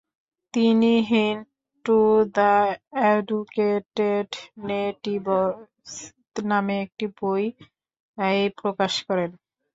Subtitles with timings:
[0.53, 1.45] তিনি "hint
[1.85, 1.97] to
[2.35, 2.53] the
[3.09, 4.29] educated
[4.67, 5.91] natives"
[6.45, 9.29] নামে একটি বইও প্রকাশ করেন।